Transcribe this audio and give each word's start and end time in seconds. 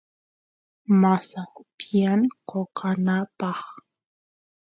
masa 1.01 1.41
tiyan 1.77 2.21
qoqanapaq 2.49 3.61